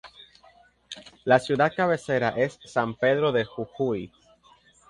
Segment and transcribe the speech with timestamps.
[1.25, 4.11] La ciudad cabecera es San Pedro de Jujuy.